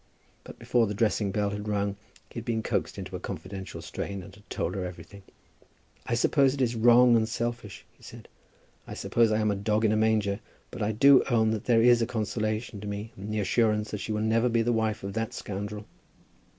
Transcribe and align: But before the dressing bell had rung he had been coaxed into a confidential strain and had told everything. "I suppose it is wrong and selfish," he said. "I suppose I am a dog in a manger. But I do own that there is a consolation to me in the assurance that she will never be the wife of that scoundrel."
But 0.43 0.57
before 0.57 0.87
the 0.87 0.95
dressing 0.95 1.29
bell 1.31 1.51
had 1.51 1.67
rung 1.67 1.95
he 2.31 2.39
had 2.39 2.43
been 2.43 2.63
coaxed 2.63 2.97
into 2.97 3.15
a 3.15 3.19
confidential 3.19 3.83
strain 3.83 4.23
and 4.23 4.33
had 4.33 4.49
told 4.49 4.75
everything. 4.75 5.21
"I 6.07 6.15
suppose 6.15 6.55
it 6.55 6.61
is 6.63 6.75
wrong 6.75 7.15
and 7.15 7.29
selfish," 7.29 7.85
he 7.95 8.01
said. 8.01 8.27
"I 8.87 8.95
suppose 8.95 9.31
I 9.31 9.37
am 9.39 9.51
a 9.51 9.55
dog 9.55 9.85
in 9.85 9.91
a 9.91 9.95
manger. 9.95 10.39
But 10.71 10.81
I 10.81 10.91
do 10.91 11.23
own 11.29 11.51
that 11.51 11.65
there 11.65 11.83
is 11.83 12.01
a 12.01 12.07
consolation 12.07 12.81
to 12.81 12.87
me 12.87 13.13
in 13.15 13.29
the 13.29 13.41
assurance 13.41 13.91
that 13.91 13.99
she 13.99 14.11
will 14.11 14.21
never 14.21 14.49
be 14.49 14.63
the 14.63 14.73
wife 14.73 15.03
of 15.03 15.13
that 15.13 15.35
scoundrel." 15.35 15.85